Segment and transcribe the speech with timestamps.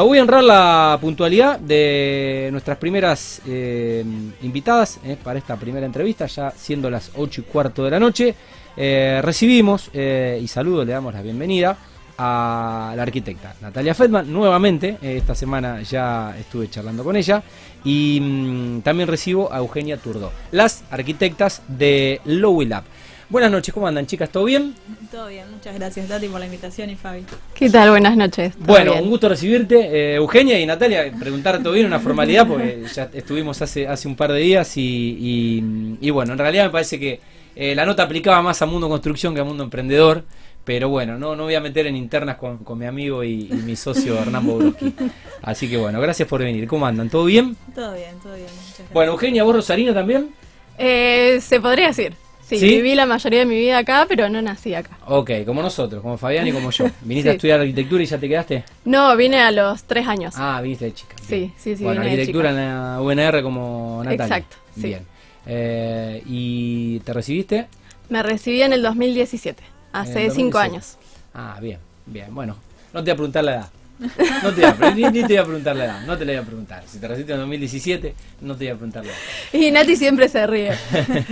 [0.00, 4.04] Voy a honrar la puntualidad de nuestras primeras eh,
[4.42, 8.32] invitadas eh, para esta primera entrevista, ya siendo las 8 y cuarto de la noche.
[8.76, 11.76] Eh, recibimos y saludo, le damos la bienvenida
[12.16, 14.32] a la arquitecta Natalia Fedman.
[14.32, 17.42] Nuevamente, esta semana ya estuve charlando con ella.
[17.82, 22.84] Y mm, también recibo a Eugenia Turdo, las arquitectas de Lowell Lab.
[23.30, 24.30] Buenas noches, ¿cómo andan chicas?
[24.30, 24.74] ¿Todo bien?
[25.10, 27.26] Todo bien, muchas gracias Tati por la invitación y Fabi.
[27.54, 27.90] ¿Qué tal?
[27.90, 28.54] Buenas noches.
[28.58, 33.10] Bueno, un gusto recibirte, eh, Eugenia y Natalia, preguntarte todo bien, una formalidad, porque ya
[33.12, 37.20] estuvimos hace, hace un par de días y, bueno, en realidad me parece que
[37.54, 40.24] eh, la nota aplicaba más a Mundo Construcción que a Mundo Emprendedor,
[40.64, 44.18] pero bueno, no, no voy a meter en internas con, mi amigo y, mi socio
[44.18, 44.94] Hernán Bobrowski.
[45.42, 46.66] Así que bueno, gracias por venir.
[46.66, 47.10] ¿Cómo andan?
[47.10, 47.58] ¿Todo bien?
[47.74, 48.48] Todo bien, todo bien.
[48.94, 50.30] Bueno, Eugenia, ¿vos Rosarina también?
[50.78, 52.14] Eh, se podría decir.
[52.48, 54.96] Sí, viví la mayoría de mi vida acá, pero no nací acá.
[55.06, 56.86] Ok, como nosotros, como Fabián y como yo.
[57.02, 58.64] ¿Viniste a estudiar arquitectura y ya te quedaste?
[58.86, 60.34] No, vine a los tres años.
[60.38, 61.14] Ah, viniste de chica.
[61.20, 61.84] Sí, sí, sí.
[61.84, 64.24] Bueno, arquitectura en la UNR como Natalia.
[64.24, 64.56] Exacto.
[64.76, 65.04] Bien.
[65.46, 67.66] Eh, ¿Y te recibiste?
[68.08, 70.96] Me recibí en el 2017, hace cinco años.
[71.34, 72.34] Ah, bien, bien.
[72.34, 72.56] Bueno,
[72.94, 73.68] no te voy a preguntar la edad.
[73.98, 76.40] No te, voy a, ni, te voy a preguntar la edad, no te la voy
[76.40, 76.84] a preguntar.
[76.86, 79.18] Si te recibiste en 2017, no te voy a preguntar la edad.
[79.52, 80.72] Y Nati siempre se ríe.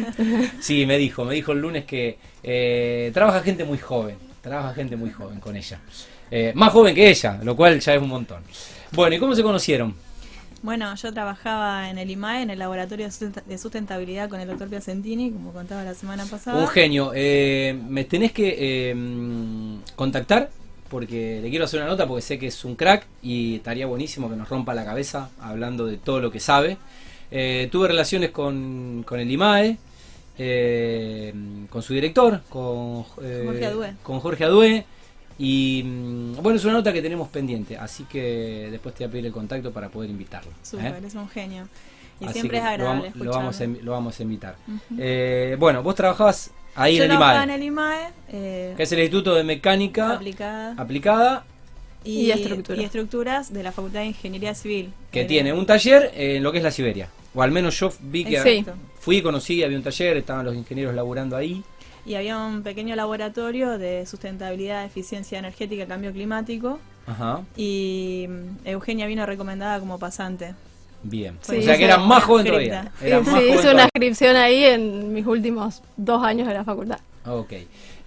[0.61, 4.97] sí, me dijo, me dijo el lunes que eh, trabaja gente muy joven, trabaja gente
[4.97, 5.79] muy joven con ella.
[6.31, 8.43] Eh, más joven que ella, lo cual ya es un montón.
[8.93, 9.95] Bueno, ¿y cómo se conocieron?
[10.63, 13.09] Bueno, yo trabajaba en el IMAE, en el Laboratorio
[13.47, 16.61] de Sustentabilidad con el doctor Piacentini, como contaba la semana pasada.
[16.61, 17.13] Un genio.
[17.15, 18.97] Eh, me tenés que
[19.95, 20.51] contactar
[20.89, 24.31] porque le quiero hacer una nota porque sé que es un crack y estaría buenísimo
[24.31, 26.79] que nos rompa la cabeza hablando de todo lo que sabe.
[27.31, 29.77] Eh, tuve relaciones con, con el IMAE,
[30.39, 31.35] eh,
[31.69, 33.95] con su director, con, eh, Jorge Adué.
[34.03, 34.87] con Jorge Adué.
[35.39, 39.13] Y mm, bueno, es una nota que tenemos pendiente, así que después te voy a
[39.13, 40.53] pedir el contacto para poder invitarlo.
[40.63, 41.69] Súper, es un genio.
[42.19, 44.57] Y siempre es agradable lo vamos, lo vamos, a, invitar.
[45.59, 47.43] bueno, vos trabajabas Ahí en el IMAE.
[47.43, 48.09] en el IMAE.
[48.29, 50.75] Eh, que es el Instituto de Mecánica Aplicada.
[50.77, 51.45] aplicada
[52.05, 54.93] y, estructuras de la Facultad de Ingeniería Civil.
[55.11, 57.09] Que tiene un taller en lo que es la Siberia.
[57.35, 58.65] O al menos yo vi que sí.
[58.99, 61.63] fui, conocí, había un taller, estaban los ingenieros laburando ahí.
[62.05, 66.79] Y había un pequeño laboratorio de sustentabilidad, eficiencia energética, cambio climático.
[67.07, 67.43] Ajá.
[67.57, 70.55] Y mm, Eugenia vino recomendada como pasante.
[71.09, 71.39] Bien.
[71.41, 72.93] o sea que era más joven todavía.
[73.01, 76.99] sí, hice una inscripción ahí en mis últimos dos años de la facultad.
[77.27, 77.53] Ok.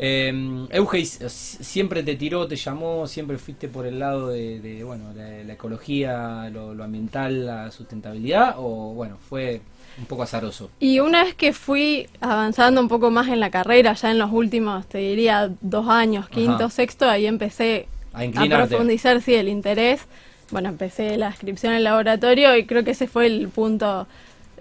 [0.02, 5.44] Eh, Euge, ¿siempre te tiró, te llamó, siempre fuiste por el lado de, bueno, de
[5.44, 9.62] la ecología, lo, ambiental, la sustentabilidad o bueno, fue
[9.98, 10.72] un poco azaroso?
[10.80, 14.32] Y una vez que fui avanzando un poco más en la carrera, ya en los
[14.32, 20.06] últimos, te diría, dos años, quinto, sexto, ahí empecé a, a profundizar, sí, el interés
[20.52, 24.08] bueno, empecé la inscripción en el laboratorio y creo que ese fue el punto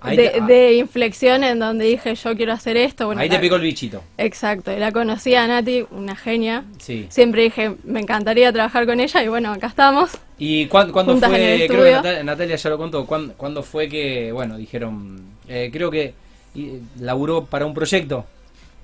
[0.04, 3.06] de, inflexión en donde dije yo quiero hacer esto.
[3.06, 4.02] Bueno, ahí te picó el bichito.
[4.16, 6.64] Exacto, y la conocí a Nati, una genia.
[6.78, 7.06] Sí.
[7.10, 10.10] Siempre dije, me encantaría trabajar con ella y bueno, acá estamos.
[10.38, 15.70] ¿Y cuándo, fue, creo que Natalia, ya lo contó, ¿cuándo, fue que, bueno, dijeron, eh,
[15.72, 16.14] creo que
[17.00, 18.24] laburó para un proyecto?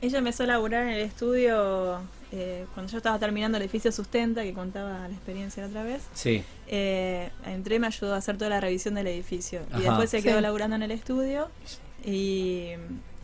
[0.00, 2.00] Ella empezó a laburar en el estudio
[2.36, 6.02] eh, cuando yo estaba terminando el edificio Sustenta, que contaba la experiencia la otra vez.
[6.14, 6.42] Sí.
[6.66, 9.60] Eh, entré me ayudó a hacer toda la revisión del edificio.
[9.78, 11.48] Y después se quedó laburando en el estudio.
[12.04, 12.72] Y,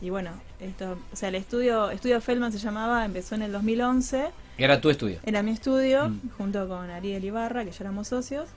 [0.09, 4.29] bueno, esto, o sea, el estudio, estudio Feldman se llamaba, empezó en el 2011.
[4.57, 5.19] ¿Era tu estudio?
[5.25, 6.29] Era mi estudio, mm.
[6.37, 8.47] junto con Ariel Ibarra, que ya éramos socios.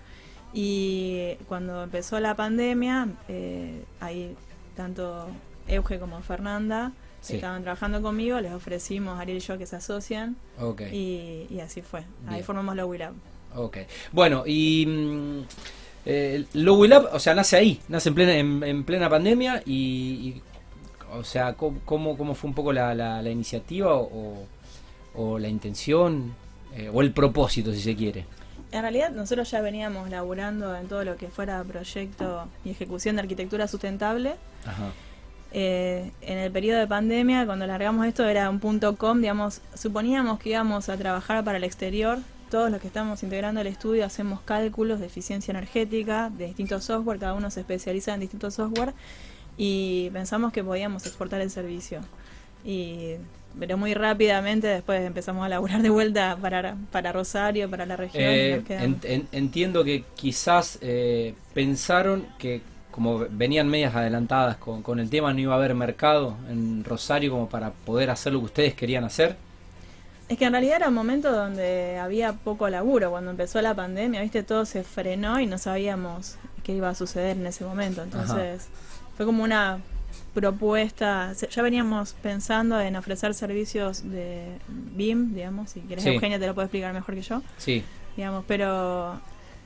[0.53, 4.36] Y cuando empezó la pandemia, eh, ahí
[4.76, 5.26] tanto
[5.69, 6.93] Euge como Fernanda
[7.33, 10.37] estaban trabajando conmigo, les ofrecimos, Ariel y yo, que se asocian.
[10.93, 12.05] Y, así fue.
[12.27, 13.15] Ahí formamos Lowy Lab.
[13.55, 13.79] Ok.
[14.13, 15.41] Bueno, y mm,
[16.07, 18.35] eh, Lab, o sea, nace ahí, nace en plena,
[18.67, 20.43] en, plena pandemia y,
[21.13, 24.47] o sea, ¿cómo, ¿cómo, fue un poco la, la, iniciativa o,
[25.15, 26.35] o, la intención
[26.75, 28.27] eh, o el propósito, si se quiere?
[28.73, 33.22] En realidad nosotros ya veníamos laburando en todo lo que fuera proyecto y ejecución de
[33.22, 34.34] arquitectura sustentable.
[34.67, 34.91] Ajá.
[35.56, 40.41] Eh, en el periodo de pandemia, cuando largamos esto, era un punto com, digamos, suponíamos
[40.41, 42.18] que íbamos a trabajar para el exterior.
[42.51, 47.21] Todos los que estamos integrando el estudio hacemos cálculos de eficiencia energética de distintos software,
[47.21, 48.95] cada uno se especializa en distintos software
[49.56, 52.00] y pensamos que podíamos exportar el servicio.
[52.65, 53.15] Y
[53.57, 58.24] pero muy rápidamente después empezamos a laburar de vuelta para, para Rosario, para la región.
[58.24, 62.62] Eh, entiendo que quizás eh, pensaron que
[62.95, 67.33] como venían medias adelantadas con, con, el tema, no iba a haber mercado en Rosario
[67.33, 69.37] como para poder hacer lo que ustedes querían hacer?
[70.29, 73.11] Es que en realidad era un momento donde había poco laburo.
[73.11, 77.37] Cuando empezó la pandemia, viste, todo se frenó y no sabíamos qué iba a suceder
[77.37, 78.01] en ese momento.
[78.01, 78.69] Entonces,
[79.17, 79.81] fue como una
[80.33, 81.33] propuesta.
[81.33, 85.71] Ya veníamos pensando en ofrecer servicios de BIM, digamos.
[85.71, 87.43] Si quieres, Eugenia te lo puede explicar mejor que yo.
[87.59, 87.83] Sí.
[88.17, 89.21] Digamos, pero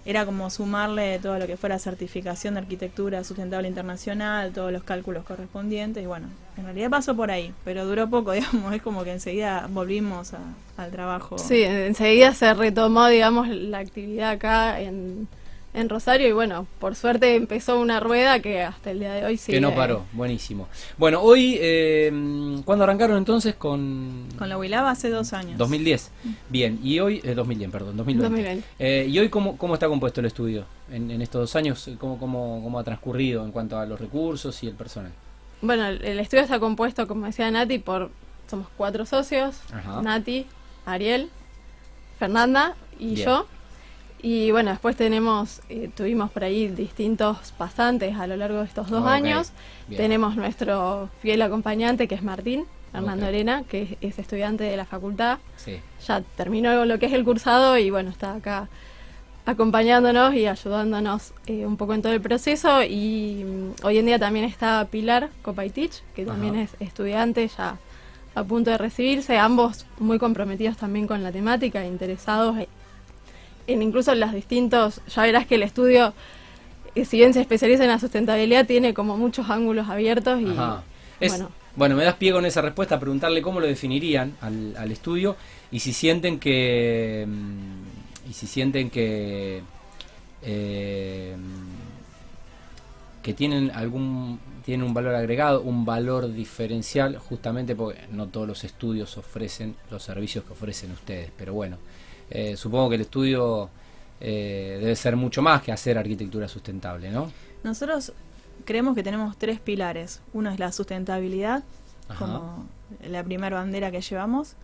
[0.08, 5.22] era como sumarle todo lo que fuera certificación de arquitectura sustentable internacional, todos los cálculos
[5.22, 9.12] correspondientes, y bueno, en realidad pasó por ahí, pero duró poco, digamos, es como que
[9.12, 10.32] enseguida volvimos
[10.78, 11.37] al trabajo.
[11.37, 15.28] Sí, enseguida se retomó, digamos, la actividad acá en,
[15.79, 19.37] en Rosario y bueno, por suerte empezó una rueda que hasta el día de hoy
[19.37, 19.59] sigue.
[19.59, 20.69] Que no paró, buenísimo.
[20.97, 22.11] Bueno, hoy, eh,
[22.65, 24.27] ¿cuándo arrancaron entonces con...?
[24.37, 25.57] Con la Wilaba hace dos años.
[25.57, 26.11] 2010,
[26.49, 28.65] bien, y hoy, eh, 2010, perdón, 2020.
[28.79, 31.89] Eh, ¿Y hoy cómo, cómo está compuesto el estudio en, estos dos años?
[31.99, 35.13] ¿Cómo, cómo, ¿Cómo ha transcurrido en cuanto a los recursos y el personal?
[35.63, 38.11] Bueno, el, estudio está compuesto, como decía Nati, por...
[38.49, 39.61] Somos cuatro socios,
[40.03, 40.47] Nati,
[40.87, 41.29] Ariel,
[42.19, 43.47] Fernanda y yo
[44.20, 48.91] y bueno, después tenemos, eh, tuvimos por ahí distintos pasantes a lo largo de estos
[48.91, 49.53] dos años.
[49.88, 55.38] Tenemos nuestro fiel acompañante que es Martín, Hernando Arena, que es, estudiante de la facultad.
[56.06, 58.69] Ya terminó lo que es el cursado y bueno, está acá
[59.47, 62.82] acompañándonos y ayudándonos eh, un poco en todo el proceso.
[62.82, 67.79] Y mm, hoy en día también está Pilar Copaitich, que también es estudiante ya
[68.35, 72.56] a punto de recibirse, ambos muy comprometidos también con la temática, interesados
[73.69, 76.15] en incluso los distintos, ya verás que el estudio,
[76.94, 80.47] eh, si bien se especializa en la sustentabilidad, tiene como muchos ángulos abiertos y
[81.29, 81.50] bueno.
[81.76, 85.37] Bueno, me das pie con esa respuesta a preguntarle cómo lo definirían al, estudio
[85.70, 89.62] y si sienten que mm, y si sienten que
[90.43, 91.37] eh,
[93.23, 98.65] que tienen algún tienen un valor agregado, un valor diferencial, justamente porque no todos los
[98.65, 101.79] estudios ofrecen los servicios que ofrecen ustedes, pero bueno,
[102.31, 103.71] eh, supongo que el estudio
[104.21, 107.31] eh, debe ser mucho más que hacer arquitectura sustentable, ¿no?
[107.63, 108.13] Nosotros
[108.65, 110.21] creemos que tenemos tres pilares.
[110.33, 111.63] Uno es la sustentabilidad,
[112.19, 112.67] como
[113.07, 114.55] la primera bandera que llevamos.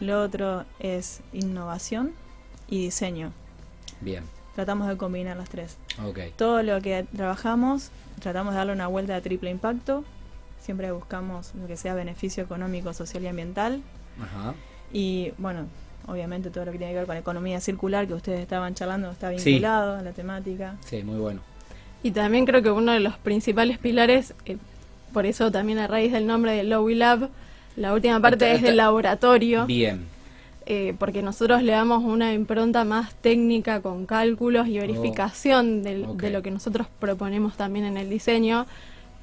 [0.00, 2.12] Lo otro es innovación
[2.68, 3.32] y diseño.
[4.00, 4.24] Bien.
[4.54, 5.76] Tratamos de combinar las tres.
[6.04, 6.32] Okay.
[6.36, 7.90] Todo lo que trabajamos,
[8.20, 10.04] tratamos de darle una vuelta de triple impacto.
[10.60, 13.82] Siempre buscamos lo que sea beneficio económico, social y ambiental.
[14.20, 14.54] Ajá.
[14.92, 15.66] Y bueno,
[16.06, 19.30] obviamente todo lo que tiene que ver con economía circular que ustedes estaban charlando está
[19.30, 20.76] vinculado a la temática.
[20.84, 21.40] Sí, muy bueno.
[22.02, 24.56] Y también creo que uno de los principales pilares, eh,
[25.12, 27.28] por eso también a raíz del nombre de Lowy Lab,
[27.76, 29.66] la última parte es del laboratorio.
[29.66, 30.06] Bien.
[30.66, 36.30] Eh, porque nosotros le damos una impronta más técnica con cálculos y verificación oh, de
[36.30, 38.66] lo que nosotros proponemos también en el diseño,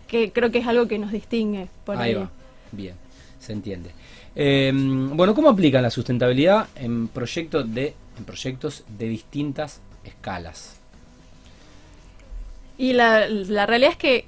[0.08, 2.12] que creo que es algo que nos distingue por ahí.
[2.12, 2.16] ahí.
[2.16, 2.30] Va.
[2.72, 2.96] Bien,
[3.40, 3.92] se entiende.
[4.42, 10.80] Eh, bueno, ¿cómo aplican la sustentabilidad en proyectos de, en proyectos de distintas escalas?
[12.78, 13.28] Y la,
[13.66, 14.26] realidad es que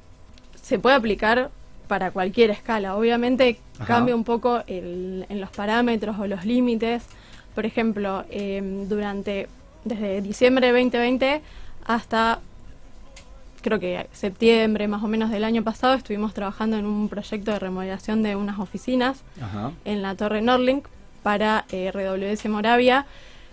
[0.62, 1.50] se puede aplicar
[1.88, 2.98] para cualquier escala.
[2.98, 7.04] Obviamente cambia un poco en los parámetros o los límites.
[7.56, 9.48] Por ejemplo, em, durante
[9.86, 11.42] desde diciembre de 2020
[11.86, 12.42] hasta
[13.62, 17.60] creo que septiembre más o menos del año pasado estuvimos trabajando en un proyecto de
[17.60, 19.24] remodelación de unas oficinas
[19.86, 20.88] en la Torre Norlink
[21.24, 23.06] para eh, RWS Moravia,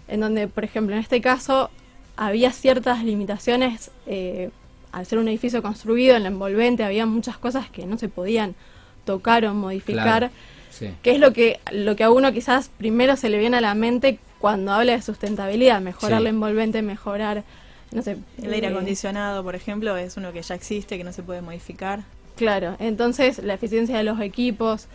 [0.08, 1.70] en donde, por ejemplo, en este caso
[2.16, 4.50] había ciertas limitaciones eh,
[4.92, 8.54] al ser un edificio construido en la envolvente, había muchas cosas que no se podían
[9.04, 10.30] tocar o modificar,
[11.02, 13.74] que es lo que, lo que a uno quizás primero se le viene a la
[13.74, 17.44] mente cuando habla de sustentabilidad, mejorar la envolvente, mejorar
[17.92, 21.12] no sé, el aire eh, acondicionado, por ejemplo, es uno que ya existe, que no
[21.12, 22.00] se puede modificar.
[22.36, 24.86] Claro, entonces la eficiencia de los equipos,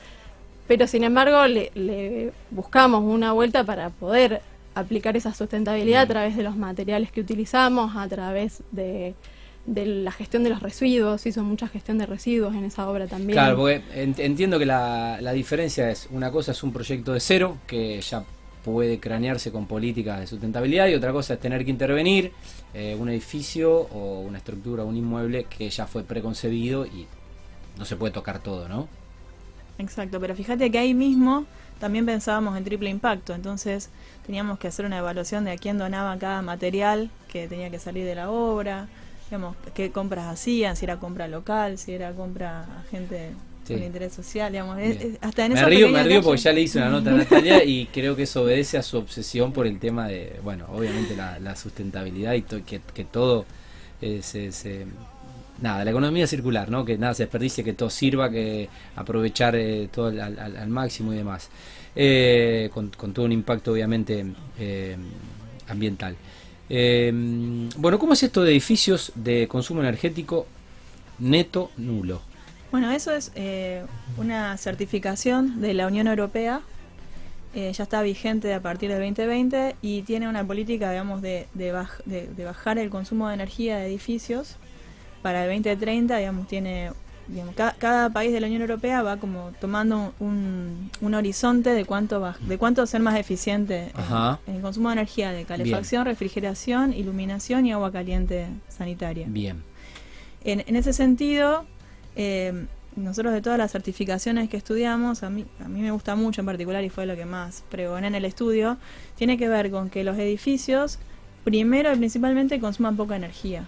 [0.68, 4.42] pero sin embargo le, buscamos una vuelta para poder
[4.76, 9.14] aplicar esa sustentabilidad a través de los materiales que utilizamos, a través de,
[9.66, 13.34] la gestión de los residuos, hizo mucha gestión de residuos en esa obra también.
[13.34, 17.58] Claro, porque entiendo que la, la diferencia es, una cosa es un proyecto de cero,
[17.68, 18.24] que ya
[18.64, 22.32] puede cranearse con políticas de sustentabilidad y otra cosa es tener que intervenir
[22.74, 27.08] eh, un edificio o una estructura, un inmueble que ya fue preconcebido y
[27.78, 28.88] no se puede tocar todo, ¿no?
[29.78, 31.46] Exacto, pero fíjate que ahí mismo
[31.80, 33.90] también pensábamos en triple impacto, entonces
[34.26, 38.06] teníamos que hacer una evaluación de a quién donaba cada material que tenía que salir
[38.06, 38.88] de la obra,
[39.26, 43.32] digamos, qué compras hacían, si era compra local, si era compra a gente
[43.68, 44.78] con interés social, digamos.
[45.22, 47.88] hasta en me río, me río porque ya le hice una nota a Natalia y
[47.88, 52.34] creo que eso obedece a su obsesión por el tema de, bueno, obviamente la, sustentabilidad
[52.34, 53.46] y que, que, todo
[54.02, 54.86] eh, se,
[55.62, 56.84] Nada, la economía circular, ¿no?
[56.84, 61.50] Que nada se desperdicie, que todo sirva, que aprovechar eh, todo al, máximo y demás.
[61.96, 64.26] eh, con, todo un impacto obviamente
[65.68, 66.16] ambiental.
[67.78, 70.48] bueno, ¿cómo es esto de edificios de consumo energético
[71.20, 72.33] neto nulo?
[72.74, 73.32] Bueno, eso es
[74.18, 76.62] una certificación de la Unión Europea
[77.56, 81.72] eh, ya está vigente a partir del 2020 y tiene una política, digamos, de, de,
[82.44, 84.56] bajar el consumo de energía de edificios.
[85.22, 86.92] Para el 2030, digamos, tiene
[87.80, 92.58] cada, país de la Unión Europea va como tomando un, horizonte de cuánto va, de
[92.58, 93.92] cuánto ser más eficiente
[94.48, 99.28] en, el consumo de energía de calefacción, refrigeración, iluminación y agua caliente sanitaria.
[99.30, 99.64] Bien.
[100.44, 101.66] En, en ese sentido,
[102.16, 102.66] eh,
[102.96, 106.46] nosotros de todas las certificaciones que estudiamos, a mí, a mí me gusta mucho en
[106.46, 108.78] particular y fue lo que más pregoné en el estudio,
[109.16, 111.00] tiene que ver con que los edificios,
[111.44, 113.66] primero y principalmente, consuman poca energía.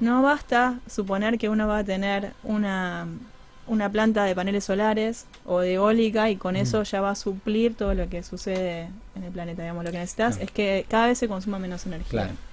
[0.00, 3.06] No basta suponer que uno va a tener una,
[3.66, 6.58] una planta de paneles solares o de eólica y con mm.
[6.58, 9.62] eso ya va a suplir todo lo que sucede en el planeta.
[9.62, 12.10] Digamos, lo que necesitas es que cada vez se consuma menos energía.
[12.10, 12.47] Claro.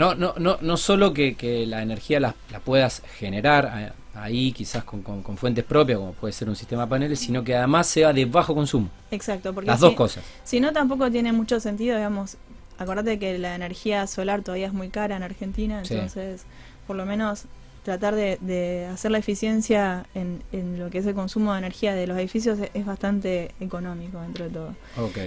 [0.00, 4.82] No, no, no, no solo que, que la energía la, la puedas generar ahí quizás
[4.82, 8.10] con, con, fuentes propias, como puede ser un sistema de paneles, sino que además sea
[8.10, 8.88] de bajo consumo.
[9.10, 10.24] Exacto, porque las dos cosas.
[10.42, 12.38] Si no, tampoco tiene mucho sentido, digamos,
[12.78, 16.44] acordate que la energía solar todavía es muy cara en Argentina, entonces
[16.86, 17.44] por lo menos
[17.84, 22.06] tratar de, hacer la eficiencia en, en, lo que es el consumo de energía de
[22.06, 24.74] los edificios es, bastante económico dentro de todo.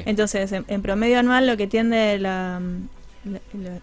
[0.05, 2.59] Entonces, en, promedio anual lo que tiende la,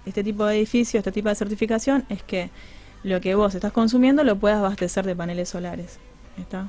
[0.07, 2.51] este tipo de edificio, este tipo de certificación, es que
[3.03, 5.99] lo que vos estás consumiendo lo puedas abastecer de paneles solares.
[6.39, 6.69] ¿Está?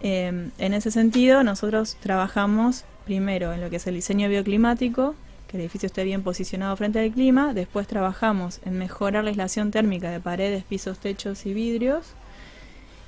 [0.00, 5.14] Em, en ese sentido, nosotros trabajamos primero en lo que es el diseño bioclimático,
[5.48, 7.54] que el edificio esté bien posicionado frente al clima.
[7.54, 12.12] Después trabajamos en mejorar la aislación térmica de paredes, pisos, techos y vidrios.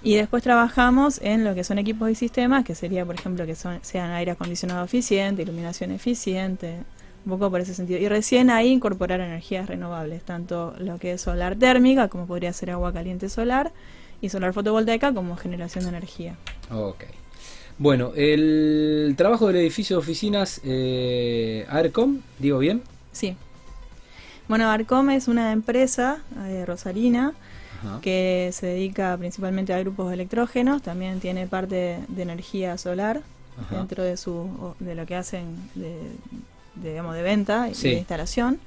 [0.03, 3.55] Y después trabajamos en lo que son equipos y sistemas, que sería, por ejemplo, que
[3.55, 6.79] son, sean aire acondicionado eficiente, iluminación eficiente,
[7.25, 7.99] un poco por ese sentido.
[8.01, 12.71] Y recién ahí incorporar energías renovables, tanto lo que es solar térmica, como podría ser
[12.71, 13.73] agua caliente solar,
[14.21, 16.37] y solar fotovoltaica como generación de energía.
[16.71, 17.05] Ok.
[17.79, 22.83] Bueno, el trabajo del edificio de oficinas eh, ARCOM, ¿digo bien?
[23.13, 23.37] Sí.
[24.49, 27.33] Bueno, ARCOM es una empresa eh, rosarina
[28.03, 33.23] que se dedica principalmente a grupos de electrógenos, también tiene parte de energía solar
[33.71, 35.97] dentro de su de lo que hacen de,
[36.75, 38.61] de, digamos, de venta y de instalación.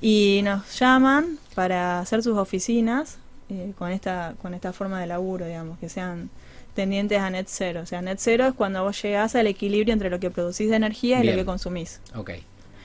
[0.00, 3.18] Y nos llaman para hacer sus oficinas
[3.50, 6.30] eh, con, esta, con esta forma de laburo, digamos, que sean
[6.74, 7.80] tendientes a net cero.
[7.82, 10.76] O sea, net cero es cuando vos llegás al equilibrio entre lo que producís de
[10.76, 12.00] energía y lo que consumís.
[12.14, 12.44] Okay.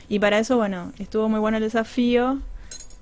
[0.09, 2.39] Y para eso, bueno, estuvo muy bueno el desafío.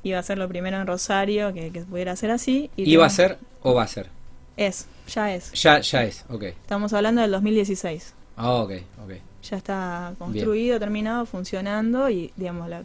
[0.03, 2.69] Iba a ser lo primero en Rosario que, pudiera ser así.
[2.75, 4.09] Y ¿Iba a ser o va a ser?
[4.57, 5.51] Es, ya es.
[5.53, 6.43] Ya, ya es, ok.
[6.43, 8.13] Estamos hablando del 2016.
[8.35, 8.73] Ah, ok,
[9.03, 9.13] ok
[9.43, 12.83] ya está construido, terminado, funcionando y digamos la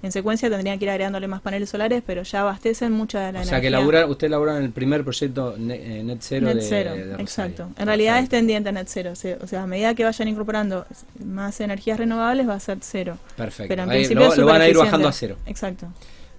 [0.00, 3.28] en secuencia tendrían que ir agregándole más paneles solares, pero ya abastecen mucha de la
[3.30, 3.50] energía.
[3.50, 6.92] O sea que labura, usted labura en el primer proyecto eh, Net Zero net cero,
[7.18, 7.70] exacto.
[7.76, 10.86] En realidad es tendiente a Net Zero, o sea, a medida que vayan incorporando
[11.24, 13.18] más energías renovables va a ser cero.
[13.36, 13.68] Perfecto.
[13.68, 15.36] Pero en principio lo, van a ir bajando a cero.
[15.46, 15.88] Exacto.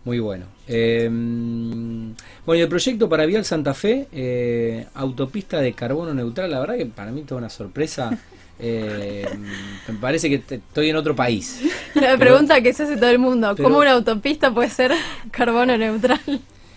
[0.06, 0.46] Muy bueno.
[0.66, 6.62] Em, bueno, y el proyecto para Vial Santa Fe, eh, autopista de carbono neutral, la
[6.62, 8.18] verdad que para mí toda una sorpresa.
[8.60, 9.26] Eh,
[9.88, 11.62] me parece que estoy en otro país.
[11.96, 14.92] La pregunta que se hace todo el mundo, ¿cómo una autopista puede ser
[15.32, 16.20] carbono neutral?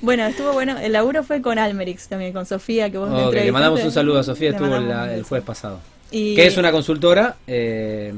[0.01, 3.53] Bueno, estuvo bueno, el laburo fue con Almerix también, con Sofía, que vos me Le
[3.53, 5.81] mandamos un saludo a Sofía, estuvo el jueves pasado.
[6.11, 8.12] Que es una consultora, eh,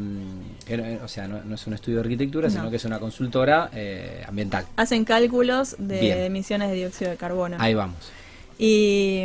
[1.02, 4.66] o sea, no, es un estudio de arquitectura, sino que es una consultora eh, ambiental.
[4.76, 7.56] Hacen cálculos de emisiones de dióxido de carbono.
[7.60, 7.98] Ahí vamos.
[8.58, 9.24] Y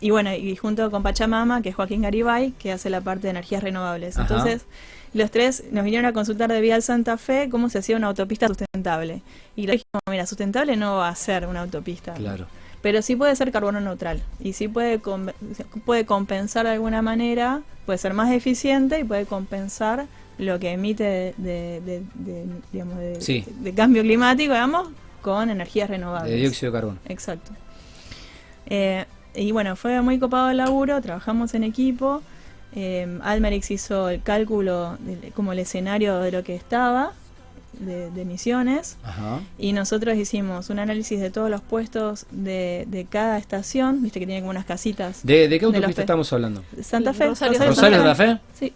[0.00, 3.30] y bueno, y junto con Pachamama, que es Joaquín Garibay, que hace la parte de
[3.30, 4.16] energías renovables.
[4.16, 4.64] Entonces,
[5.12, 8.46] los tres nos vinieron a consultar de Vial Santa Fe cómo se hacía una autopista
[8.46, 9.22] sustentable.
[9.56, 12.14] Y le dijimos, mira, sustentable no va a ser una autopista.
[12.14, 12.46] Claro.
[12.80, 14.22] Pero sí puede ser carbono neutral.
[14.38, 15.00] Y sí puede,
[15.84, 20.06] puede compensar de alguna manera, puede ser más eficiente y puede compensar
[20.38, 22.02] lo que emite de, de,
[22.72, 24.88] digamos, de, cambio climático, digamos,
[25.22, 26.30] con energías renovables.
[26.30, 26.98] De dióxido de carbono.
[27.06, 27.50] Exacto.
[28.66, 32.22] Eh, y bueno, fue muy copado el laburo, trabajamos en equipo.
[32.74, 34.98] Eh, Almerix hizo el cálculo
[35.34, 37.12] como el escenario de lo que estaba
[37.80, 38.96] de, emisiones
[39.58, 44.40] y nosotros hicimos un análisis de todos los puestos de, cada estación, viste que tiene
[44.40, 45.24] como unas casitas.
[45.24, 46.64] ¿De, qué autopista estamos hablando?
[46.82, 47.28] Santa Fe.
[47.28, 48.38] Rosario, Santa, Fe.
[48.58, 48.72] Sí.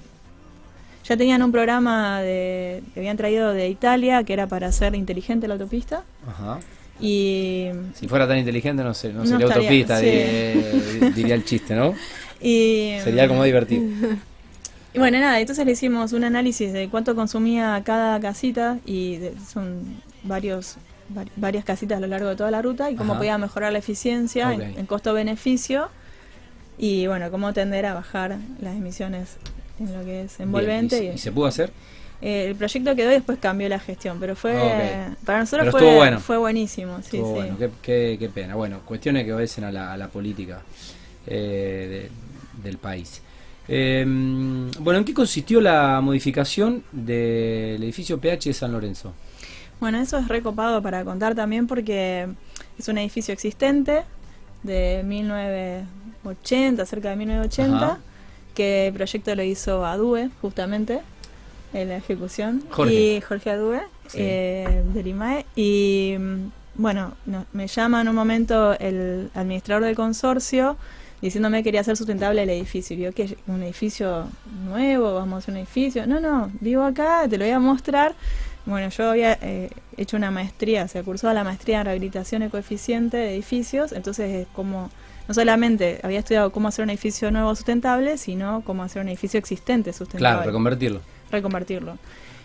[1.04, 5.48] Ya tenían un programa de, que habían traído de Italia que era para hacer inteligente
[5.48, 6.04] la autopista.
[6.26, 6.60] Ajá.
[7.02, 11.94] Y si fuera tan inteligente no, sé, no, sería autopista, diría, el chiste, ¿no?
[12.44, 13.84] Y, sería como divertido.
[14.94, 20.02] Y bueno, nada, entonces le hicimos un análisis de cuánto consumía cada casita y son
[20.22, 20.76] varios
[21.36, 24.52] varias casitas a lo largo de toda la ruta y cómo podía mejorar la eficiencia
[24.52, 25.88] en, costo-beneficio
[26.78, 29.36] y bueno, cómo tender a bajar las emisiones
[29.78, 31.14] en lo que es envolvente.
[31.14, 31.72] ¿y, se pudo hacer?
[32.22, 34.54] Eh, el proyecto quedó y después cambió la gestión, pero fue
[35.24, 37.00] para nosotros fue, fue buenísimo.
[37.02, 38.54] Sí, bueno, qué, pena.
[38.54, 40.62] Bueno, cuestiones que obedecen a la, política
[41.26, 42.08] eh,
[42.62, 43.20] del país.
[43.66, 49.12] Eh, bueno, ¿en qué consistió la modificación del edificio PH de San Lorenzo?
[49.80, 52.28] Bueno, eso es recopado para contar también porque
[52.78, 54.04] es un edificio existente
[54.62, 57.98] de 1980, cerca de 1980,
[58.54, 61.00] que el proyecto lo hizo Adue, justamente,
[61.72, 62.62] en la ejecución.
[62.90, 63.80] Y Jorge Adue,
[64.14, 65.46] eh, del IMAE.
[65.56, 66.16] Y
[66.74, 67.14] bueno,
[67.52, 70.76] me llama en un momento el administrador del consorcio
[71.22, 72.96] diciéndome que quería hacer sustentable el edificio.
[72.96, 74.26] Y yo, que un edificio
[74.64, 76.06] nuevo, vamos a hacer un edificio.
[76.06, 78.14] No, no, vivo acá, te lo voy a mostrar.
[78.66, 83.16] Bueno, yo había eh, hecho una maestría, se cursó a la maestría en rehabilitación ecoeficiente
[83.16, 84.88] de edificios, entonces es como,
[85.26, 89.38] no solamente había estudiado cómo hacer un edificio nuevo sustentable, sino cómo hacer un edificio
[89.38, 90.36] existente sustentable.
[90.36, 91.00] Claro, reconvertirlo.
[91.32, 91.98] Reconvertirlo.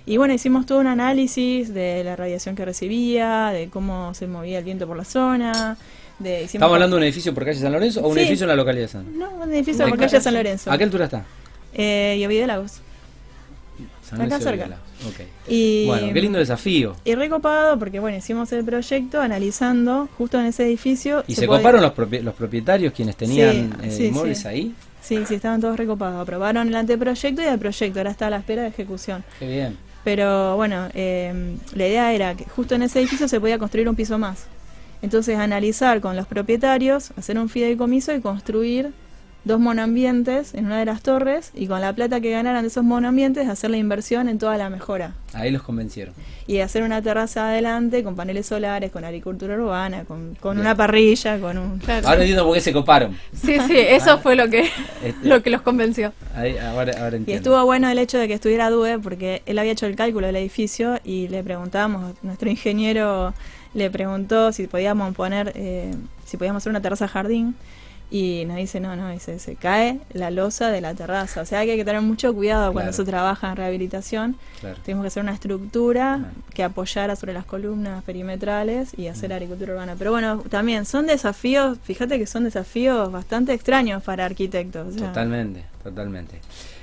[0.07, 4.59] Y bueno, hicimos todo un análisis de la radiación que recibía, de cómo se movía
[4.59, 5.77] el viento por la zona.
[6.17, 8.55] De, ¿Estamos hablando de un edificio por calle San Lorenzo o un edificio en la
[8.55, 10.71] localidad de San No, un edificio por calle San Lorenzo.
[10.71, 11.25] ¿A qué altura está?
[11.73, 12.81] Eh, y de Lagos.
[14.11, 14.77] Acá cerca.
[15.47, 16.95] Y, bueno, qué lindo desafío.
[17.03, 21.23] Y recopado porque, bueno, hicimos el proyecto analizando justo en ese edificio.
[21.27, 24.73] ¿Y se, coparon los, los propietarios quienes tenían eh, inmuebles ahí?
[25.07, 26.21] Sí, sí, estaban todos recopados.
[26.21, 27.99] Aprobaron el anteproyecto y el proyecto.
[27.99, 29.23] Ahora está a la espera de ejecución.
[29.39, 29.77] Qué bien.
[30.03, 33.95] Pero bueno, eh, la idea era que justo en ese edificio se podía construir un
[33.95, 34.47] piso más.
[35.01, 38.91] Entonces, analizar con los propietarios, hacer un fideicomiso y construir
[39.47, 42.83] dos monoambientes en una de las torres y con la plata que ganaran de esos
[42.83, 45.13] monoambientes hacer la inversión en toda la mejora.
[45.33, 46.13] Ahí los convencieron.
[46.45, 51.39] Y hacer una terraza adelante con paneles solares, con agricultura urbana, con, con una parrilla,
[51.39, 51.81] con un...
[51.87, 53.17] Ahora entiendo por qué se coparon.
[53.33, 54.17] Sí, sí, eso ah.
[54.17, 54.69] fue lo que,
[55.03, 56.13] este, lo que los convenció.
[56.35, 57.31] ahora, entiendo.
[57.31, 60.27] Y estuvo bueno el hecho de que estuviera Due porque él había hecho el cálculo
[60.27, 63.33] del edificio y le preguntábamos, nuestro ingeniero
[63.73, 65.93] le preguntó si podíamos poner, eh,
[66.25, 67.55] si podíamos hacer una terraza jardín
[68.09, 71.41] y nos dice, no, no, dice, se cae la losa de la terraza.
[71.41, 74.37] O sea que hay que tener mucho cuidado cuando se trabaja en rehabilitación.
[74.85, 79.95] Tenemos que hacer una estructura que apoyara sobre las columnas perimetrales y hacer agricultura urbana.
[79.97, 84.95] Pero bueno, también son desafíos, fíjate que son desafíos bastante extraños para arquitectos.
[84.95, 86.39] Totalmente, totalmente.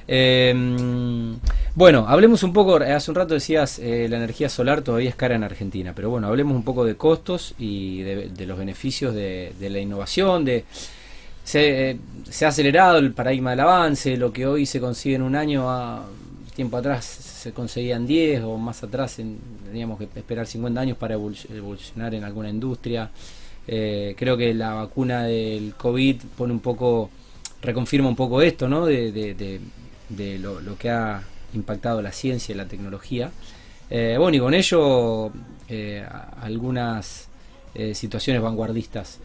[0.06, 1.38] Em,
[1.74, 5.34] bueno, hablemos un poco, hace un rato decías, eh, la energía solar todavía es cara
[5.34, 9.70] en Argentina, pero bueno, hablemos un poco de costos y de, los beneficios de, de
[9.70, 10.66] la innovación, de
[11.44, 11.98] se,
[12.42, 16.06] ha acelerado el paradigma del avance, lo que hoy se consigue en un año, a,
[16.54, 22.14] tiempo atrás se conseguían 10 o más atrás teníamos que esperar 50 años para evolucionar
[22.14, 23.10] en alguna industria.
[23.66, 27.10] Eh, creo que la vacuna del COVID pone un poco,
[27.60, 28.86] reconfirma un poco esto, ¿no?
[28.86, 31.22] De, de, lo, que ha
[31.54, 33.30] impactado la ciencia y la tecnología.
[33.90, 35.30] Eh, bueno, y con ello
[35.68, 36.06] eh,
[36.40, 37.28] algunas
[37.92, 39.18] situaciones vanguardistas.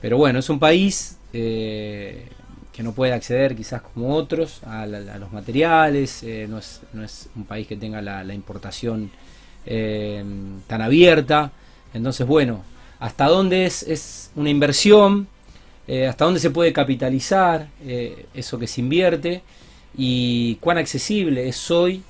[0.00, 2.28] Pero bueno, es un país eh,
[2.72, 7.28] que no puede acceder quizás como otros a, los materiales, eh, no, es, no, es,
[7.34, 9.10] un país que tenga la, importación
[9.64, 10.22] eh,
[10.66, 11.52] tan abierta.
[11.94, 12.62] Entonces, bueno,
[12.98, 15.28] ¿hasta dónde es, es una inversión?
[16.08, 17.68] ¿Hasta dónde se puede capitalizar
[18.34, 19.42] eso que se invierte?
[19.96, 22.02] ¿Y cuán accesible es hoy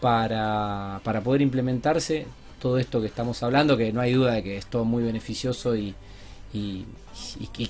[0.00, 2.26] para, para poder implementarse
[2.60, 3.76] todo esto que estamos hablando?
[3.76, 5.96] Que no hay duda de que es todo muy beneficioso y,
[6.54, 6.86] y,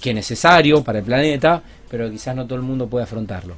[0.00, 3.54] que es necesario para el planeta, pero quizás no todo el mundo puede afrontarlo.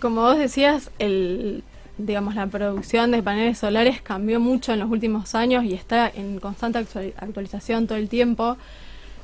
[0.00, 1.62] Como vos decías, el,
[1.98, 6.40] digamos, la producción de paneles solares cambió mucho en los últimos años y está en
[6.40, 6.78] constante
[7.16, 8.56] actualización todo el tiempo.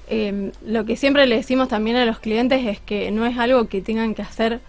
[0.09, 3.69] Em, lo que siempre le decimos también a los clientes es que no es algo
[3.69, 4.61] que tengan que hacer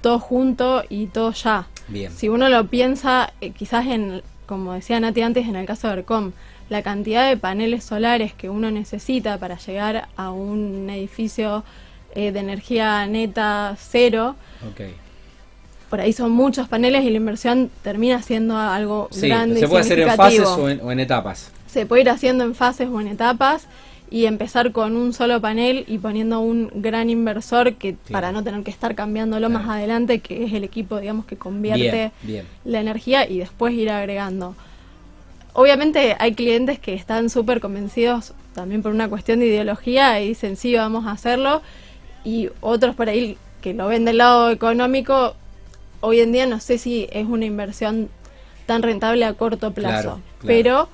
[0.00, 1.66] todo junto y todo ya.
[1.88, 2.12] Bien.
[2.12, 5.94] Si uno lo piensa, eh, quizás en, como decía Nati antes, en el caso de
[5.94, 6.32] ERCOM,
[6.72, 11.64] la cantidad de paneles solares que uno necesita para llegar a un edificio
[12.14, 14.34] eh, de energía neta cero.
[15.90, 19.60] Por ahí son muchos paneles y la inversión termina siendo algo grande.
[19.60, 21.52] Se puede hacer en fases o en, etapas.
[21.66, 23.66] Se puede ir haciendo en fases o en etapas
[24.10, 28.62] y empezar con un solo panel y poniendo un gran inversor que para no tener
[28.62, 32.12] que estar cambiándolo más adelante, que es el equipo, digamos, que convierte
[32.64, 34.54] la energía y después ir agregando.
[35.54, 40.56] Obviamente hay clientes que están súper convencidos también por una cuestión de ideología y dicen
[40.56, 41.62] sí, vamos a hacerlo.
[42.24, 45.34] Y otros por ahí que lo ven del lado económico
[46.00, 48.08] hoy en día no sé si es una inversión
[48.66, 50.88] tan rentable a corto plazo, pero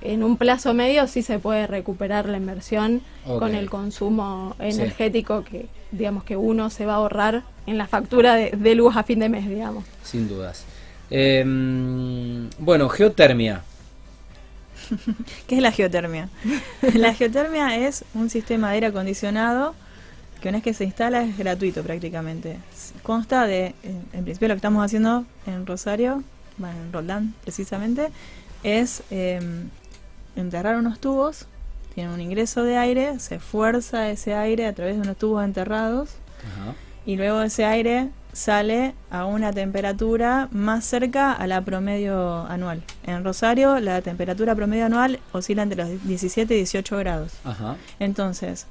[0.00, 5.66] en un plazo medio sí se puede recuperar la inversión con el consumo energético que
[5.90, 9.28] digamos que uno se va a ahorrar en la factura de, luz a fin de
[9.28, 9.84] mes, digamos.
[10.02, 10.64] Sin dudas.
[11.10, 13.62] Em, bueno, geotermia.
[15.46, 16.28] ¿Qué es la geotermia?
[16.94, 19.74] la geotermia es un sistema de aire acondicionado
[20.40, 22.58] que una vez que se instala es gratuito prácticamente.
[23.02, 26.22] Consta de, en principio lo que estamos haciendo en Rosario,
[26.58, 28.08] bueno, en Roldán precisamente,
[28.62, 29.70] es em,
[30.36, 31.46] enterrar unos tubos,
[31.94, 36.10] tiene un ingreso de aire, se fuerza ese aire a través de unos tubos enterrados
[37.06, 42.82] y luego ese aire sale a una temperatura más cerca a la promedio anual.
[43.06, 47.32] En Rosario la temperatura promedio anual oscila entre los 17 y 18 grados.
[47.98, 48.66] Entonces,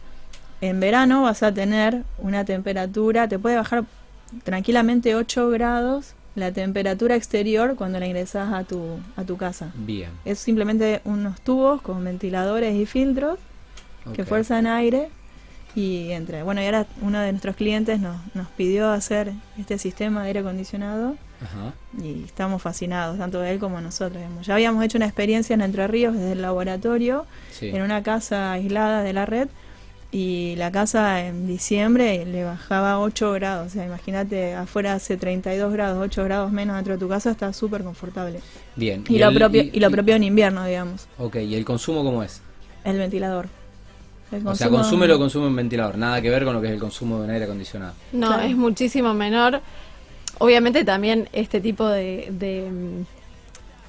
[0.62, 3.86] en verano vas a tener una temperatura, te puede bajar
[4.44, 9.72] tranquilamente 8 grados la temperatura exterior cuando la ingresas a tu, a tu casa.
[9.76, 10.10] Bien.
[10.26, 13.40] Es simplemente unos tubos con ventiladores y filtros
[14.14, 15.10] que fuerzan aire
[15.76, 16.44] y entre.
[16.44, 20.40] Bueno, y ahora uno de nuestros clientes nos, nos pidió hacer este sistema de aire
[20.42, 21.16] acondicionado
[22.02, 24.24] y estamos fascinados, tanto él como nosotros.
[24.44, 27.26] Ya habíamos hecho una experiencia en Entre Ríos desde el laboratorio,
[27.62, 29.50] en una casa aislada de la red
[30.12, 33.68] y la casa en diciembre le bajaba 8 grados.
[33.68, 37.52] O sea, imagínate, afuera hace 32 grados, 8 grados menos dentro de tu casa, está
[37.52, 38.40] súper confortable.
[38.76, 39.04] Bien.
[39.10, 41.08] Y, lo, propio, y, lo propio en invierno, digamos.
[41.18, 42.42] Ok, ¿y el consumo cómo es?
[42.84, 43.63] El ventilador.
[44.44, 46.80] O sea, consume lo consume un ventilador, nada que ver con lo que es el
[46.80, 47.94] consumo de un aire acondicionado.
[48.12, 49.62] No, es muchísimo menor.
[50.40, 53.06] Obviamente también este tipo de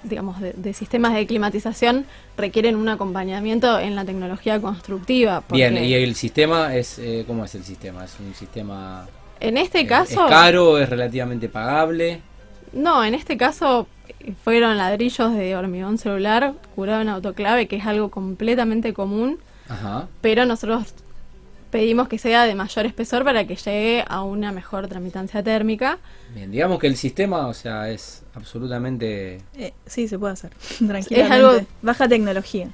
[0.05, 5.43] digamos, de, sistemas de climatización requieren un acompañamiento en la tecnología constructiva.
[5.51, 8.05] Bien, ¿y el sistema es, eh, cómo es el sistema?
[8.05, 9.07] ¿Es un sistema...
[9.41, 10.25] En este caso...
[10.25, 10.79] ¿Es caro?
[10.79, 12.21] ¿Es relativamente pagable?
[12.73, 13.87] No, en este caso
[14.43, 19.39] fueron ladrillos de hormigón celular curado en autoclave, que es algo completamente común.
[19.69, 20.09] Ajá.
[20.21, 20.95] Pero nosotros
[21.75, 25.99] pedimos que sea de mayor espesor para que llegue a una mejor tramitancia térmica.
[26.33, 29.41] Bien, digamos que el sistema, o sea, es absolutamente...
[29.57, 31.21] Eh, sí, se puede hacer, tranquilamente.
[31.21, 31.67] Es algo...
[31.83, 32.69] Baja tecnología.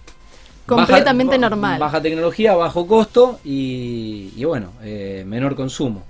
[0.67, 1.81] Completamente normal.
[1.81, 6.05] Baja tecnología, bajo costo y, bueno, eh, menor consumo.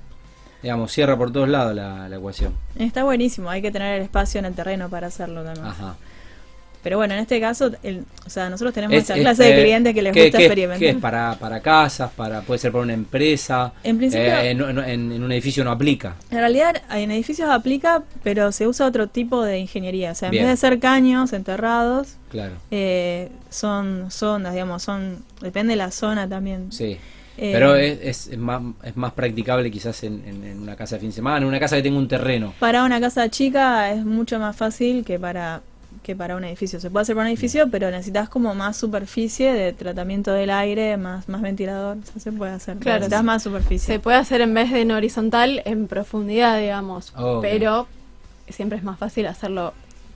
[0.61, 2.55] Digamos, cierra por todos lados la, la ecuación.
[2.77, 5.65] Está buenísimo, hay que tener el espacio en el terreno para hacerlo también.
[5.65, 5.95] Ajá.
[6.83, 10.03] Pero bueno, en este caso, el, o sea, nosotros tenemos esa clase de clientes que
[10.03, 10.79] les gusta experimentar.
[10.79, 12.11] ¿Qué es para, para casas?
[12.13, 13.73] para Puede ser para una empresa.
[13.85, 14.27] En principio.
[14.27, 16.17] Eh, en, un edificio no aplica.
[16.31, 20.13] En realidad, en edificios aplica, pero se usa otro tipo de ingeniería.
[20.13, 22.55] O sea, en vez de ser caños enterrados, claro.
[22.71, 25.23] Eh, son sondas, digamos, son.
[25.43, 26.73] Depende de la zona también.
[26.73, 26.97] Sí.
[27.37, 31.09] Eh, pero es, es, más, es más practicable quizás en, en, una casa de fin
[31.09, 32.53] de semana, en una casa que tenga un terreno.
[32.59, 35.63] Para una casa chica es mucho más fácil que para
[36.03, 36.81] que para un edificio.
[36.81, 40.97] Se puede hacer para un edificio, pero necesitas como más superficie de tratamiento del aire,
[40.97, 41.99] más, más ventilador.
[42.19, 42.79] se puede hacer.
[42.79, 43.95] Claro, necesitas más superficie.
[43.95, 47.13] Se puede hacer en vez de en horizontal, en profundidad, digamos.
[47.43, 47.87] Pero
[48.49, 49.75] siempre es más fácil hacerlo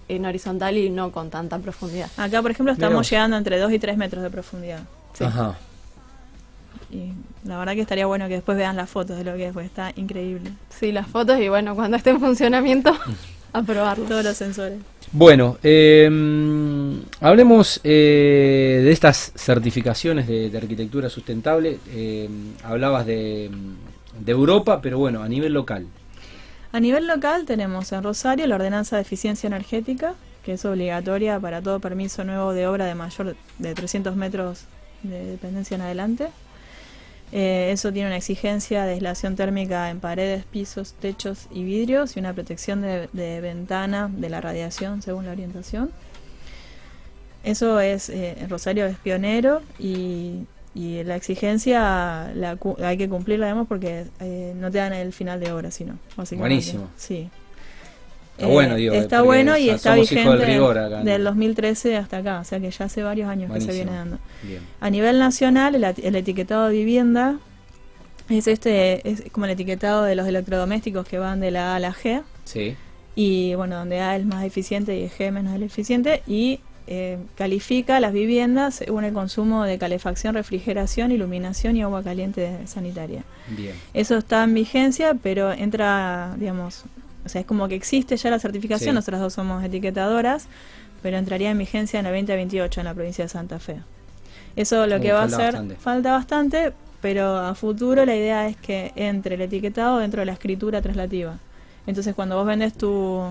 [0.08, 2.10] en horizontal y no con tanta profundidad.
[2.16, 4.80] Acá, por ejemplo, estamos llegando entre 2 y 3 metros de profundidad.
[5.20, 5.56] Ajá.
[6.90, 7.12] Y
[7.44, 9.66] la verdad que estaría bueno que después vean las fotos de lo que es, porque
[9.66, 10.52] está increíble.
[10.68, 12.92] Sí, las fotos y bueno, cuando esté en funcionamiento,
[13.52, 14.04] a probarlo.
[14.04, 14.78] Todos los sensores.
[15.12, 16.10] Bueno, eh,
[17.20, 21.78] hablemos eh, de estas certificaciones de, arquitectura sustentable.
[21.90, 22.28] Eh,
[22.62, 23.50] hablabas de,
[24.26, 25.86] Europa, pero bueno, a nivel local.
[26.72, 30.14] A nivel local tenemos en Rosario la ordenanza de eficiencia energética,
[30.44, 34.64] que es obligatoria para todo permiso nuevo de obra de mayor de 300 metros
[35.02, 36.28] de dependencia en adelante.
[37.36, 42.20] Eh, eso tiene una exigencia de aislación térmica en paredes, pisos, techos y vidrios y
[42.20, 45.90] una protección de, ventana de la radiación según la orientación.
[47.42, 54.06] Eso es, eh, Rosario es pionero y, la exigencia la, hay que cumplirla, digamos, porque
[54.20, 55.98] eh, no te dan el final de obra, sino,
[56.36, 56.88] Buenísimo.
[56.96, 57.30] Sí.
[58.36, 60.44] Está bueno, digo, Está bueno y está vigente
[61.04, 64.18] del, 2013 hasta acá, o sea que ya hace varios años que se viene dando.
[64.80, 67.38] A nivel nacional, el, etiquetado de vivienda
[68.28, 71.78] es este es como el etiquetado de los electrodomésticos que van de la A a
[71.78, 72.22] la G.
[72.44, 72.76] Sí.
[73.14, 78.12] Y bueno, donde A es más eficiente y G menos eficiente y eh, califica las
[78.12, 83.22] viviendas según el consumo de calefacción, refrigeración, iluminación y agua caliente sanitaria.
[83.48, 83.74] Bien.
[83.94, 86.84] Eso está en vigencia, pero entra, digamos,
[87.24, 90.46] o sea, es como que existe ya la certificación, nosotras dos somos etiquetadoras,
[91.02, 93.76] pero entraría en vigencia en el 2028 en la provincia de Santa Fe.
[94.56, 98.92] Eso lo que va a hacer, falta bastante, pero a futuro la idea es que
[98.96, 101.38] entre el etiquetado dentro de la escritura traslativa.
[101.86, 103.22] Entonces cuando vos vendes tu,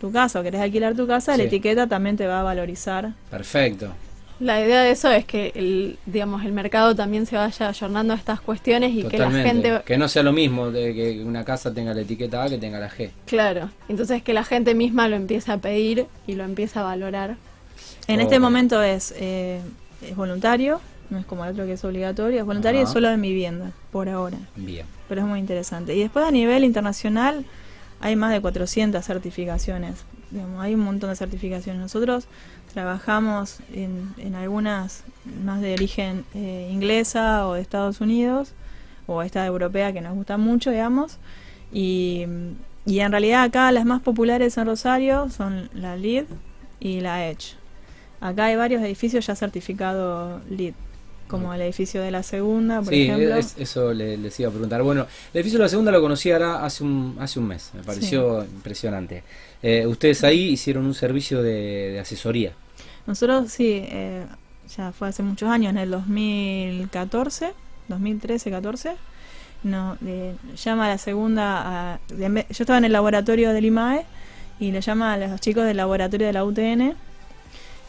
[0.00, 3.12] tu casa o querés alquilar tu casa, la etiqueta también te va a valorizar.
[3.30, 3.92] Perfecto.
[4.40, 8.16] La idea de eso es que el, digamos, el mercado también se vaya ayornando a
[8.16, 9.82] estas cuestiones y que la gente...
[9.84, 12.78] Que no sea lo mismo de que una casa tenga la etiqueta A que tenga
[12.78, 13.10] la G.
[13.26, 17.36] Claro, entonces que la gente misma lo empiece a pedir y lo empiece a valorar.
[18.06, 19.60] En este momento es, eh,
[20.02, 23.10] es voluntario, no es como el otro que es obligatorio, es voluntario y es solo
[23.10, 24.38] en vivienda, por ahora.
[24.56, 24.86] Bien.
[25.08, 25.96] Pero es muy interesante.
[25.96, 27.44] Y después a nivel internacional
[28.00, 30.04] hay más de 400 certificaciones.
[30.58, 31.80] hay un montón de certificaciones.
[31.80, 32.26] Nosotros
[32.78, 35.02] trabajamos en, en algunas
[35.44, 38.52] más de origen eh, inglesa o de Estados Unidos
[39.08, 41.18] o esta europea que nos gusta mucho, digamos.
[41.72, 42.24] Y,
[42.86, 46.26] y en realidad acá las más populares en Rosario son la LEED
[46.78, 47.56] y la Edge.
[48.20, 50.74] Acá hay varios edificios ya certificados LEED
[51.26, 53.42] como el edificio de la segunda, por ejemplo.
[53.42, 54.84] Sí, eso les iba a preguntar.
[54.84, 57.82] Bueno, el edificio de la segunda lo conocí ahora hace un, hace un mes, me
[57.82, 59.24] pareció impresionante.
[59.62, 62.52] Eh, ustedes ahí hicieron un servicio de, asesoría.
[63.08, 64.26] Nosotros sí, eh,
[64.76, 67.54] ya fue hace muchos años, en el 2014,
[67.88, 68.96] 2013-14,
[69.62, 69.96] no,
[70.62, 74.04] llama a la segunda, yo estaba en el laboratorio del IMAE
[74.60, 76.96] y le llama a los chicos del laboratorio de la UTN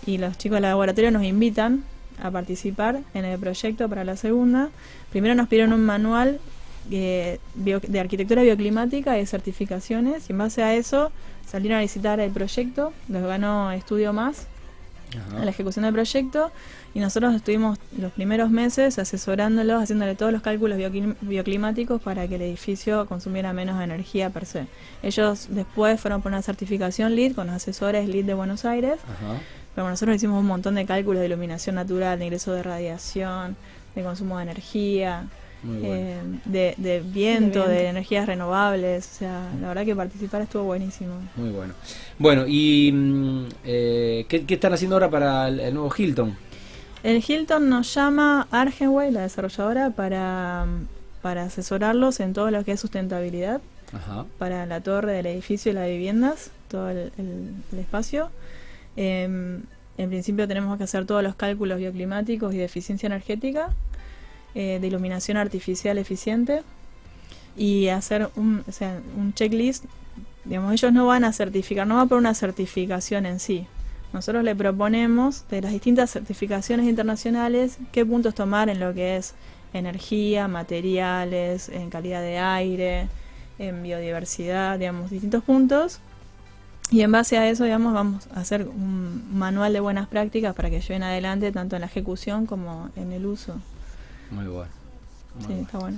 [0.06, 1.84] y los chicos del laboratorio nos invitan
[2.24, 4.70] a participar en el proyecto para la segunda.
[5.12, 6.40] Primero nos pidieron un manual
[6.92, 11.12] eh, de arquitectura bioclimática y certificaciones y en base a eso
[11.46, 14.48] salieron a visitar el proyecto, los ganó Estudio Más
[15.36, 16.52] a la ejecución del proyecto
[16.94, 20.78] y nosotros estuvimos los primeros meses asesorándolos, haciéndole todos los cálculos
[21.22, 24.68] bioclimáticos para que el edificio consumiera menos energía per se.
[25.04, 29.00] Ellos después fueron por una certificación LEED con los asesores LEED de Buenos Aires.
[29.76, 33.56] Pero nosotros hicimos un montón de cálculos de iluminación natural, de ingreso de radiación,
[33.96, 35.28] de consumo de energía,
[35.68, 39.10] eh, de, viento, de, energías renovables.
[39.14, 41.16] O sea, la verdad que participar estuvo buenísimo.
[41.36, 41.74] Muy bueno.
[42.18, 46.36] Bueno, ¿y mm, eh, ¿qué, están haciendo ahora para el, nuevo Hilton?
[47.04, 50.66] El Hilton nos llama Argenway, la desarrolladora, para,
[51.22, 53.62] para asesorarlos en todo lo que es sustentabilidad.
[54.38, 58.30] Para la torre del edificio y las viviendas, todo el, el espacio.
[58.96, 59.64] Em,
[59.98, 63.70] en principio tenemos que hacer todos los cálculos bioclimáticos y de eficiencia energética,
[64.60, 66.64] eh, de iluminación artificial eficiente
[67.56, 68.66] y hacer un,
[69.34, 69.86] checklist.
[70.44, 73.68] Digamos, ellos no van a certificar, no va por una certificación en sí.
[74.12, 79.34] Nosotros le proponemos de las distintas certificaciones internacionales qué puntos tomar en lo que es
[79.72, 83.08] energía, materiales, en calidad de aire,
[83.60, 86.02] en biodiversidad, digamos, distintos puntos
[86.92, 90.70] y en base a eso, digamos, vamos a hacer un manual de buenas prácticas para
[90.70, 93.56] que lleven adelante tanto en la ejecución como en el uso.
[94.32, 94.72] Muy bueno.
[95.46, 95.98] sí, está bueno.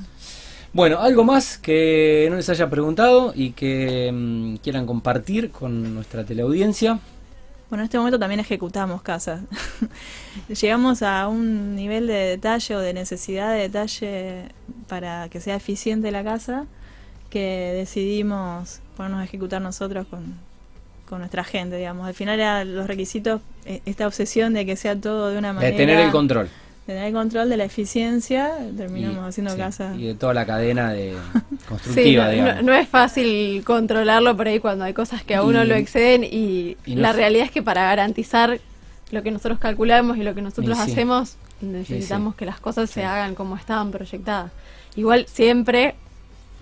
[0.74, 6.24] Bueno, algo más que no les haya preguntado y que mm, quieran compartir con nuestra
[6.24, 7.00] teleaudiencia.
[7.70, 9.42] Bueno, en este momento también ejecutamos casas.
[10.62, 14.46] Llegamos a un nivel de detalle o de necesidad de detalle
[14.88, 16.68] para que sea eficiente la casa
[17.30, 20.36] que decidimos ponernos a ejecutar nosotros con,
[21.08, 22.08] con nuestra gente, digamos.
[22.08, 25.72] Al final era los requisitos, eh, esta obsesión de que sea todo de una manera...
[25.72, 26.50] De tener el control.
[26.92, 29.94] De tener el control de la eficiencia, terminamos haciendo casa.
[29.98, 31.16] Y de toda la cadena de
[31.70, 32.64] constructiva, digamos.
[32.64, 36.78] No, es fácil controlarlo por ahí cuando hay cosas que a uno lo exceden y,
[36.86, 38.60] la realidad es que para garantizar
[39.12, 43.36] lo que nosotros calculamos y lo que nosotros hacemos, necesitamos que las cosas se hagan
[43.36, 44.52] como estaban proyectadas.
[44.96, 45.96] Igual siempre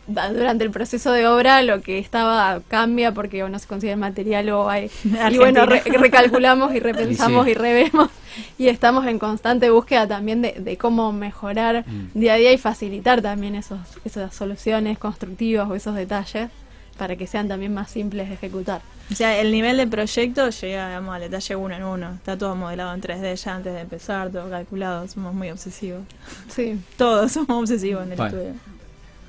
[0.09, 4.49] durante el proceso de obra lo que estaba cambia porque no se consigue el material
[4.49, 4.89] o hay
[5.31, 8.09] y bueno recalculamos y repensamos y revemos
[8.57, 12.19] y estamos en constante búsqueda también de, cómo mejorar mm.
[12.19, 16.49] día a día y facilitar también esos esas soluciones constructivas o esos detalles
[16.99, 18.81] para que sean también más simples de ejecutar.
[19.09, 22.11] O sea, el nivel de proyecto llega digamos, al detalle uno en uno.
[22.13, 25.07] Está todo modelado en 3D ya antes de empezar, todo calculado.
[25.07, 26.01] Somos muy obsesivos.
[26.49, 26.79] Sí.
[26.97, 28.53] Todos somos obsesivos en el estudio.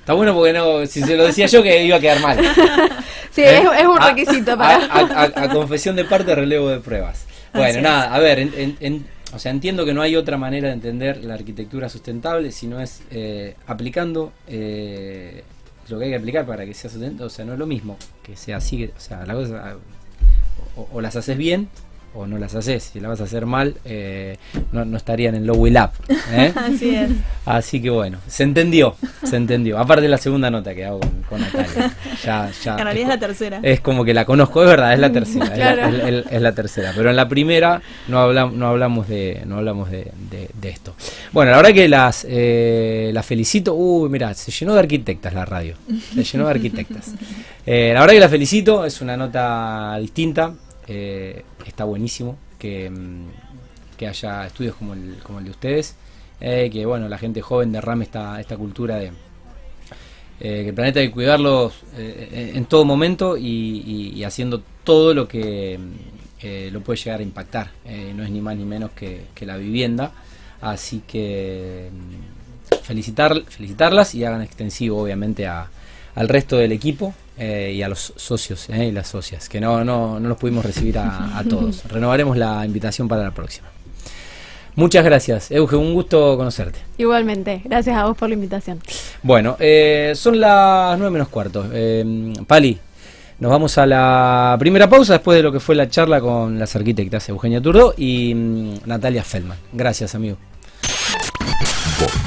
[0.01, 2.39] Está bueno porque no, si se lo decía yo que iba a quedar mal.
[3.31, 4.89] sí, es, un requisito para...
[4.91, 7.25] A, confesión de parte, relevo de pruebas.
[7.53, 8.49] Bueno, nada, a ver,
[9.33, 12.81] o sea, entiendo que no hay otra manera de entender la arquitectura sustentable si no
[12.81, 15.43] es eh, aplicando eh,
[15.87, 17.27] lo que hay que aplicar para que sea sustentable.
[17.27, 19.75] O sea, no es lo mismo que sea así, o sea, la cosa,
[20.75, 21.69] o, las haces bien
[22.13, 22.83] o no las haces.
[22.83, 24.37] Si las vas a hacer mal, eh,
[24.71, 25.91] no, no, estarían en Low Will Up.
[26.31, 26.53] ¿eh?
[26.55, 27.11] Así es.
[27.45, 29.77] Así que bueno, se entendió, se entendió.
[29.77, 31.93] Aparte de la segunda nota que hago con, Natalia.
[32.23, 33.59] Ya, ya en realidad es, la tercera.
[33.63, 35.55] Es como que la conozco, es verdad, es la tercera.
[35.55, 36.91] es, la, tercera.
[36.95, 40.11] Pero en la primera no hablamos, no hablamos de, no hablamos de,
[40.63, 40.95] esto.
[41.31, 43.73] Bueno, la verdad que las, eh, las felicito.
[43.73, 45.75] Uy, mira, se llenó de arquitectas la radio.
[46.13, 47.13] Se llenó de arquitectas.
[47.65, 50.53] la verdad que la felicito, es una nota distinta.
[50.93, 53.27] Eh, está buenísimo que, mm,
[53.95, 55.95] que, haya estudios como el, como el de ustedes,
[56.41, 59.11] eh, que bueno, la gente joven derrame esta, esta cultura de eh,
[60.39, 65.79] que el planeta hay que cuidarlos en todo momento y, haciendo todo lo que
[66.71, 67.71] lo puede llegar a impactar.
[68.15, 70.11] no es ni más ni menos que, la vivienda.
[70.61, 75.69] Así que mm, felicitar, felicitarlas y hagan extensivo obviamente a,
[76.15, 79.83] al resto del equipo eh, y a los socios eh, y las socias, que no,
[79.83, 81.83] no, no los pudimos recibir a, todos.
[81.85, 83.67] Renovaremos la invitación para la próxima.
[84.75, 86.77] Muchas gracias, Euge, un gusto conocerte.
[86.99, 88.79] Igualmente, gracias a vos por la invitación.
[89.23, 91.65] Bueno, eh, son las nueve menos cuarto.
[92.45, 92.77] Pali,
[93.39, 96.75] nos vamos a la primera pausa después de lo que fue la charla con las
[96.75, 99.57] arquitectas Eugenia Turdó y mm, Natalia Feldman.
[99.73, 100.37] Gracias, amigo.